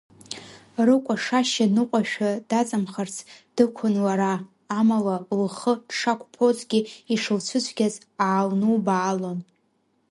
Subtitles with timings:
[0.85, 3.15] Рыкәашашьа ныҟәашәа даҵамхарц,
[3.55, 4.33] дықәын лара,
[4.79, 6.79] амала, лхы дшақәԥозгьы,
[7.13, 9.39] ишылцәыцәгьаз аалнубаалон.